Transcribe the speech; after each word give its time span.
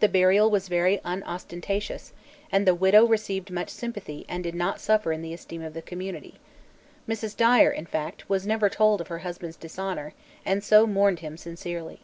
The 0.00 0.08
burial 0.10 0.50
was 0.50 0.68
very 0.68 1.00
unostentatious 1.02 2.12
and 2.50 2.66
the 2.66 2.74
widow 2.74 3.06
received 3.06 3.50
much 3.50 3.70
sympathy 3.70 4.26
and 4.28 4.42
did 4.44 4.54
not 4.54 4.80
suffer 4.82 5.12
in 5.12 5.22
the 5.22 5.32
esteem 5.32 5.62
of 5.62 5.72
the 5.72 5.80
community. 5.80 6.34
Mrs. 7.08 7.34
Dyer, 7.34 7.70
in 7.70 7.86
fact, 7.86 8.28
was 8.28 8.46
never 8.46 8.68
told 8.68 9.00
of 9.00 9.08
her 9.08 9.20
husband's 9.20 9.56
dishonor 9.56 10.12
and 10.44 10.62
so 10.62 10.86
mourned 10.86 11.20
him 11.20 11.38
sincerely. 11.38 12.00